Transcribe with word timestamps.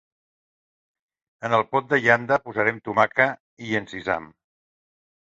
En 1.49 1.55
el 1.57 1.65
pot 1.73 1.91
de 1.91 1.99
llanda 2.05 2.39
posaren 2.45 2.79
tomaca 2.87 3.27
i 3.67 3.77
encisam. 3.81 4.27